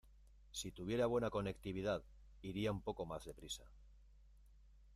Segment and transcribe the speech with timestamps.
[0.51, 2.03] Si tuviera buena conectividad
[2.41, 3.65] iría un poco más deprisa.